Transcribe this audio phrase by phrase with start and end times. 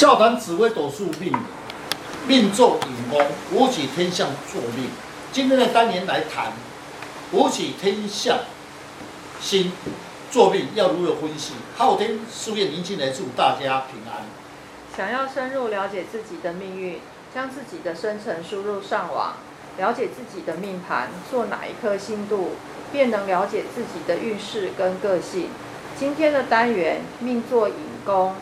[0.00, 1.30] 笑谈紫微斗数命，
[2.26, 4.88] 命坐引宫，武曲天相作命。
[5.30, 6.54] 今天的单元来谈
[7.32, 8.38] 武曲天相
[9.42, 9.70] 星
[10.30, 11.52] 作命要如何分析？
[11.76, 14.24] 昊天书院林进来祝大家平安。
[14.96, 16.98] 想要深入了解自己的命运，
[17.34, 19.34] 将自己的生辰输入上网，
[19.76, 22.52] 了解自己的命盘，做哪一颗星度，
[22.90, 25.50] 便能了解自己的运势跟个性。
[25.98, 27.74] 今天的单元命作引
[28.06, 28.34] 宫。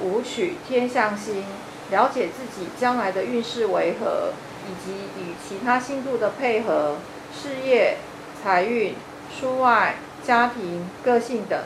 [0.00, 1.44] 武曲天象星，
[1.90, 4.32] 了解自己将来的运势为何，
[4.66, 6.96] 以及与其他星度的配合，
[7.34, 7.98] 事业、
[8.42, 8.94] 财运、
[9.38, 11.60] 出外、家庭、个性等。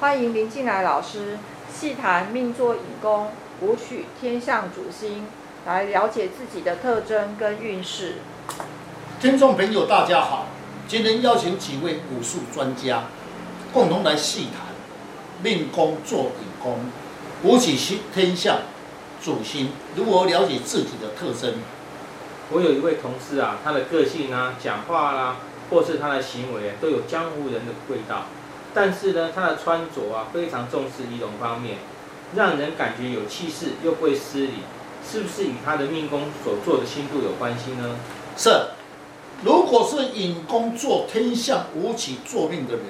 [0.00, 1.38] 欢迎林进来老师
[1.72, 3.30] 细谈命坐引宫、
[3.60, 5.26] 武曲天象主星，
[5.64, 8.16] 来了解自己的特征跟运势。
[9.20, 10.46] 听众朋友，大家好，
[10.88, 13.04] 今天邀请几位武术专家，
[13.72, 14.74] 共同来细谈
[15.40, 16.80] 命宫坐引宫。
[17.42, 17.76] 武曲
[18.14, 18.60] 天相
[19.22, 21.54] 主星，如何了解自己的特征？
[22.50, 25.36] 我有一位同事啊，他的个性啊，讲话啦、啊，
[25.68, 28.26] 或是他的行为、啊，都有江湖人的味道。
[28.72, 31.76] 但是呢，他的穿着啊，非常重视仪容方面，
[32.34, 34.62] 让人感觉有气势又不会失礼。
[35.08, 37.96] 是不是与他的命宫所做的星度有关系呢？
[38.36, 38.50] 是。
[39.44, 42.86] 如果是引宫坐天相武曲坐命的人，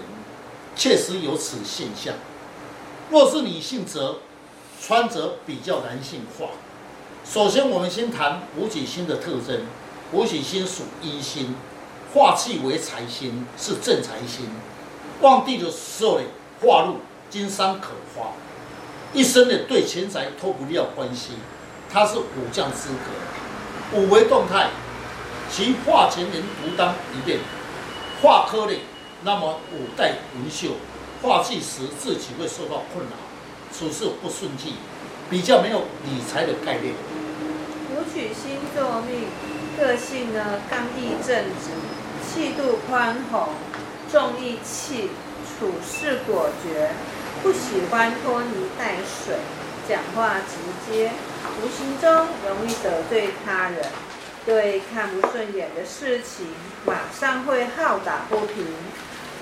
[0.76, 2.14] 确实有此现象。
[3.10, 4.18] 若是女性则。
[4.80, 6.46] 穿着比较男性化。
[7.24, 9.62] 首先，我们先谈武曲星的特征。
[10.12, 11.56] 武曲星属阴星，
[12.14, 14.48] 化气为财星，是正财星。
[15.20, 16.24] 旺地的时候呢，
[16.60, 18.32] 化禄，经商可发。
[19.12, 21.32] 一生呢，对钱财脱不了关系。
[21.92, 23.98] 它是武将资格。
[23.98, 24.68] 武为动态，
[25.50, 27.40] 其化权人独当一面。
[28.22, 28.72] 化科呢，
[29.24, 30.72] 那么五带文秀，
[31.22, 33.25] 化气时自己会受到困扰。
[33.72, 34.74] 处事不顺气，
[35.30, 36.94] 比较没有理财的概念。
[37.92, 39.26] 武曲星坐命，
[39.78, 41.70] 个性呢，刚毅正直，
[42.26, 43.48] 气度宽宏，
[44.10, 45.10] 重义气，
[45.58, 46.90] 处事果决，
[47.42, 49.36] 不喜欢拖泥带水，
[49.88, 51.12] 讲话直接，
[51.60, 53.84] 无形中容易得罪他人，
[54.44, 56.46] 对看不顺眼的事情，
[56.84, 58.64] 马上会好打不平。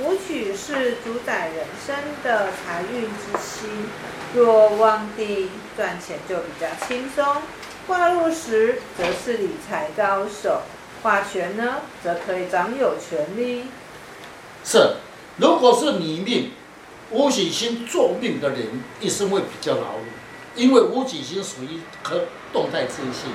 [0.03, 1.95] 武曲是主宰人生
[2.25, 3.87] 的财运之星，
[4.35, 7.25] 若旺地赚钱就比较轻松。
[7.87, 10.63] 挂禄时则是理财高手，
[11.05, 13.67] 化权呢则可以掌有权力。
[14.65, 14.97] 是，
[15.37, 16.51] 如果是你命，
[17.13, 22.23] 武曲星坐命的人一生会比较劳碌，因为武曲星属于颗
[22.53, 23.31] 动态之星，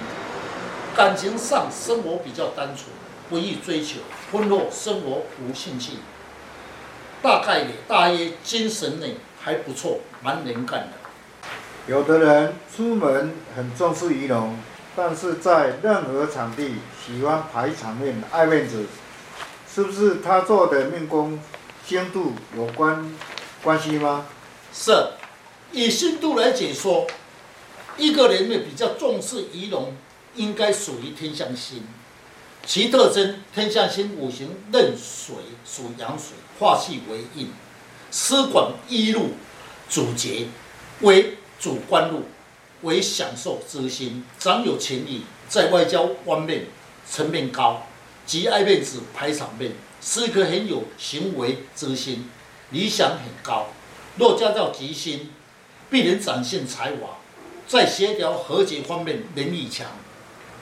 [0.93, 2.87] 感情上生活比较单纯，
[3.29, 3.99] 不易追求，
[4.33, 5.93] 婚后生活无兴趣。
[7.21, 9.07] 大概也，大约精神呢
[9.41, 10.93] 还不错，蛮能干的。
[11.87, 14.57] 有的人出门很重视仪容，
[14.95, 16.75] 但是在任何场地
[17.05, 18.85] 喜欢排场面、爱面子，
[19.73, 21.39] 是不是他做的命宫
[21.85, 23.11] 星度有关
[23.63, 24.25] 关系吗？
[24.71, 24.91] 是，
[25.71, 27.05] 以星度来解说，
[27.97, 29.93] 一个人呢比较重视仪容，
[30.35, 31.83] 应该属于天象星。
[32.65, 37.51] 其特征：天相星五行任水，属阳水，化气为阴，
[38.11, 39.31] 司管一路
[39.89, 40.47] 主节，
[41.01, 42.25] 为主官禄，
[42.83, 46.67] 为享受之星，长有权力，在外交方面
[47.09, 47.87] 层面高，
[48.25, 52.29] 极爱面子排场面，是一颗很有行为之星，
[52.69, 53.69] 理想很高。
[54.17, 55.31] 若加到吉星，
[55.89, 57.17] 必能展现才华，
[57.67, 59.87] 在协调和解方面能力强。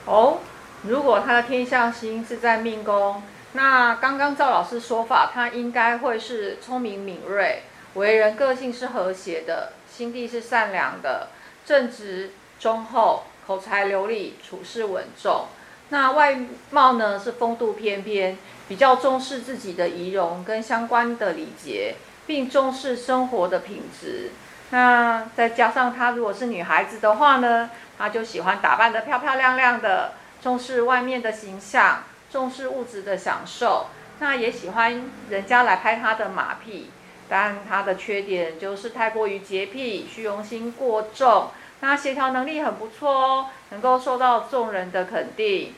[0.06, 0.38] 哦。
[0.82, 3.20] 如果他的天相星是在命宫，
[3.52, 7.62] 那刚刚赵老师说法，他应该会是聪明敏锐，
[7.94, 11.28] 为人个性是和谐的，心地是善良的，
[11.66, 12.30] 正直
[12.60, 15.46] 忠厚，口才流利，处事稳重。
[15.88, 16.38] 那外
[16.70, 18.38] 貌呢是风度翩翩，
[18.68, 21.96] 比较重视自己的仪容跟相关的礼节，
[22.26, 24.30] 并重视生活的品质。
[24.70, 30.12] 那再加上他如果是女孩子的话呢，他就喜欢打扮得漂漂亮亮的。
[30.42, 33.86] 重视外面的形象，重视物质的享受，
[34.20, 36.90] 那也喜欢人家来拍他的马屁。
[37.30, 41.50] 但他的缺点就是太过于洁癖，虚荣心过重。
[41.80, 45.74] 那协调能力很不错哦，能够受到众人的肯定。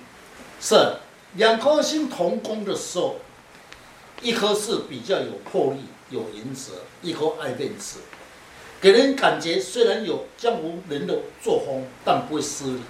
[0.60, 0.76] 是
[1.34, 3.16] 两颗星同宫的时候，
[4.22, 7.98] 一颗是比较有魄力、有原则，一颗爱面子，
[8.80, 12.80] 给人感觉虽然有江湖人的作风，但不会失礼。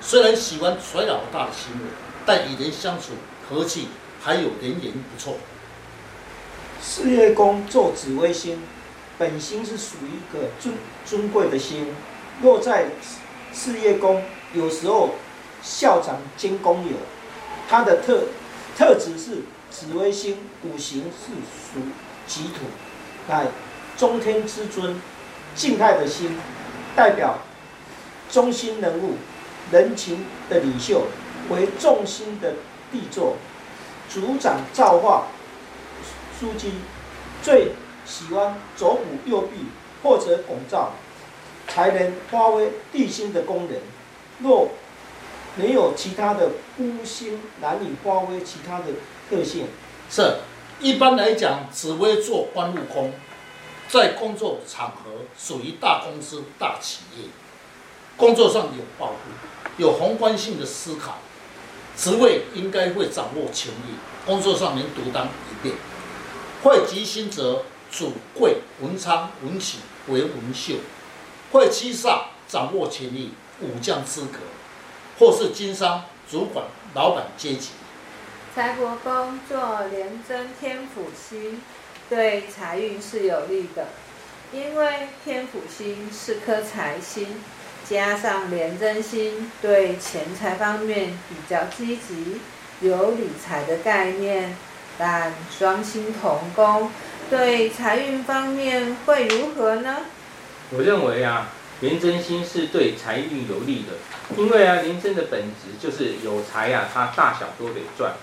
[0.00, 1.90] 虽然喜欢甩老大的行为，
[2.24, 3.12] 但与人相处
[3.48, 3.88] 和气，
[4.22, 5.36] 还有人缘不错。
[6.80, 8.62] 事业宫坐紫微星，
[9.18, 10.74] 本星是属于一个尊
[11.04, 11.94] 尊贵的星，
[12.42, 12.86] 落在
[13.52, 14.22] 事业宫，
[14.54, 15.14] 有时候
[15.62, 16.92] 校长兼工友，
[17.68, 18.22] 他的特
[18.76, 21.32] 特质是紫微星，五行是
[21.72, 21.80] 属
[22.26, 22.60] 己土，
[23.28, 23.46] 乃
[23.96, 25.00] 中天之尊，
[25.56, 26.38] 静态的心，
[26.94, 27.38] 代表
[28.30, 29.14] 中心人物，
[29.70, 31.04] 人情的领袖，
[31.50, 32.54] 为重心的
[32.90, 33.36] 地座，
[34.10, 35.26] 主掌造化，
[36.38, 36.72] 书记，
[37.42, 37.72] 最
[38.04, 39.66] 喜欢左辅右弼
[40.02, 40.92] 或者拱照，
[41.66, 43.78] 才能发挥地心的功能。
[44.40, 44.70] 若
[45.56, 48.84] 没有其他的孤星，难以发挥其他的
[49.28, 49.66] 特性。
[50.08, 50.36] 是，
[50.80, 53.12] 一般来讲，紫微坐官禄宫，
[53.88, 57.24] 在工作场合属于大公司、大企业，
[58.18, 59.14] 工作上有抱负，
[59.76, 61.18] 有宏观性的思考，
[61.96, 63.94] 职位应该会掌握权力，
[64.26, 65.76] 工作上能独当一面。
[66.64, 69.78] 会吉星则主贵文昌文曲
[70.08, 70.74] 为文秀，
[71.52, 74.38] 会七煞掌握权力，武将资格。
[75.20, 77.70] 或是经商、主管、老板阶级。
[78.54, 81.60] 财帛宫做廉贞天府星，
[82.08, 83.88] 对财运是有利的，
[84.52, 87.42] 因为天府星是颗财星，
[87.86, 92.40] 加上廉贞星，对钱财方面比较积极，
[92.80, 94.56] 有理财的概念。
[94.96, 96.90] 但双星同宫，
[97.28, 99.98] 对财运方面会如何呢？
[100.70, 101.50] 我认为啊。
[101.80, 103.92] 廉贞星是对财运有利的，
[104.36, 108.14] 因为啊，廉贞的本质就是有财啊，它大小都得赚。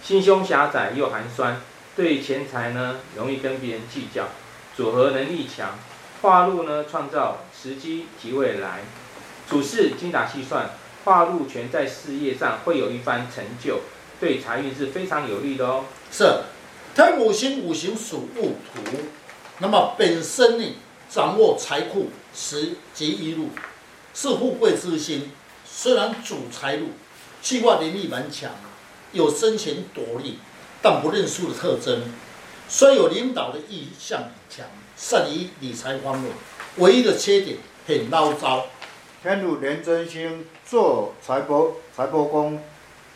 [0.00, 1.60] 心胸狭窄又寒酸，
[1.96, 4.28] 对钱财呢容易跟别人计较，
[4.76, 5.76] 组合能力强。
[6.22, 8.82] 化禄呢创造时机及未来，
[9.48, 10.70] 处事精打细算。
[11.04, 13.80] 化禄权在事业上会有一番成就，
[14.20, 15.84] 对财运是非常有利的哦。
[16.12, 16.24] 是，
[16.94, 18.80] 天五行五行属戊土，
[19.58, 20.76] 那么本身呢
[21.10, 22.08] 掌握财库。
[22.34, 23.50] 时及一路
[24.14, 25.30] 是富贵之星，
[25.66, 26.86] 虽然主财路，
[27.42, 28.50] 计划能力蛮强，
[29.12, 30.38] 有生钱夺利，
[30.80, 32.04] 但不认输的特征。
[32.70, 34.64] 虽有领导的意向很强，
[34.96, 36.32] 善于理财方面，
[36.76, 38.62] 唯一的缺点很唠叨。
[39.22, 42.60] 天府廉贞星做财帛财帛宫，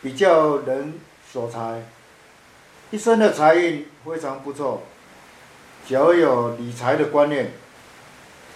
[0.03, 0.95] 比较能
[1.33, 1.83] 守财，
[2.91, 4.83] 一生的财运非常不错，
[5.87, 7.53] 只要有理财的观念。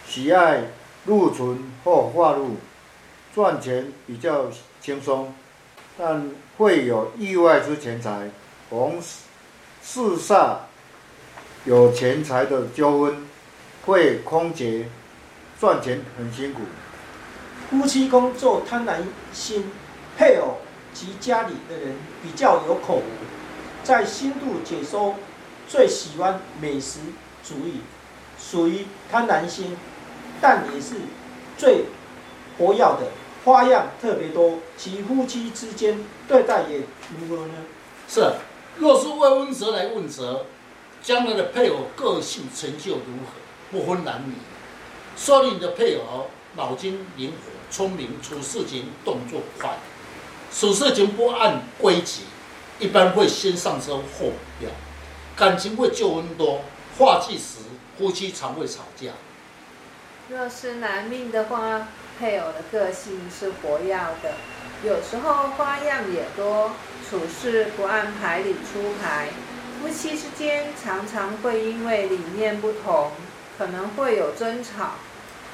[0.06, 0.62] 喜爱
[1.06, 2.56] 禄存或化入，
[3.34, 4.46] 赚钱比较
[4.80, 5.34] 轻松，
[5.96, 8.28] 但会有意外之钱财，
[8.68, 9.00] 逢
[9.82, 10.56] 四煞
[11.66, 13.26] 有钱财的纠纷，
[13.84, 14.88] 会空劫，
[15.60, 16.62] 赚钱很辛苦。
[17.70, 19.70] 夫妻宫做贪婪心，
[20.16, 20.56] 配偶
[20.94, 23.04] 及家里的人比较有口福，
[23.84, 25.16] 在星度解说
[25.68, 27.00] 最喜欢美食
[27.44, 27.82] 主义，
[28.38, 29.76] 属于贪婪心。
[30.42, 30.94] 但也是
[31.58, 31.84] 最
[32.56, 33.08] 活跃的，
[33.44, 34.60] 花样特别多。
[34.78, 36.78] 其夫妻之间对待也
[37.10, 37.52] 如何呢？
[38.08, 38.32] 是，
[38.78, 40.46] 若是为问责来问责，
[41.02, 44.34] 将来的配偶个性成就如何，不分男女。
[45.16, 49.78] 说你的配偶脑筋灵活、聪明，处事情动作快，
[50.52, 52.22] 处事情不按规矩，
[52.78, 54.70] 一般会先上车后补票，
[55.36, 56.62] 感情会纠纷多，
[56.98, 57.58] 化忌时
[57.98, 59.12] 夫妻常会吵架。
[60.28, 61.88] 若是男命的话，
[62.18, 64.34] 配偶的个性是活跃的，
[64.84, 66.72] 有时候花样也多，
[67.08, 69.28] 处事不按牌理出牌，
[69.80, 73.12] 夫妻之间常常会因为理念不同，
[73.56, 74.92] 可能会有争吵。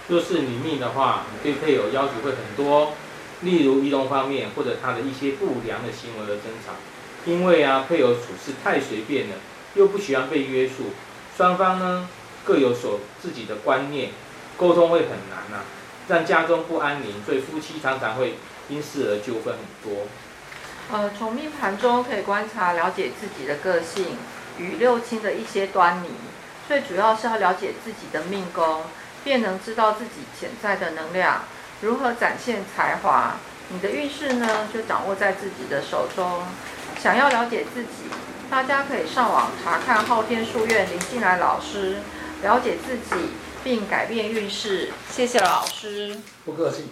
[0.08, 2.94] 若是女命的话，对配偶要求会很多，
[3.42, 6.72] 例如仪容方面或者他的一些不良的行为而争吵，
[7.24, 9.36] 因为啊，配偶处事太随便了，
[9.74, 10.90] 又不喜欢被约束，
[11.36, 12.08] 双方呢
[12.44, 14.10] 各有所自己的观念。
[14.56, 15.62] 沟通会很难、啊，
[16.08, 18.34] 让家中不安宁，所以夫妻常常会
[18.70, 20.06] 因事而纠纷很多。
[20.92, 24.16] 呃，从命盘中可以观察了解自己的个性
[24.58, 26.08] 与六亲的一些端倪，
[26.68, 28.82] 最主要是要了解自己的命宫，
[29.24, 31.44] 便能知道自己潜在的能量
[31.80, 33.36] 如何展现才华。
[33.70, 36.42] 你的运势呢，就掌握在自己的手中。
[37.02, 38.10] 想要了解自己，
[38.48, 41.96] 大家可以上网查看昊天书院林进来老师，
[42.42, 43.30] 了解自己。
[43.64, 46.16] 并改变运势，谢谢老师。
[46.44, 46.88] 不客气。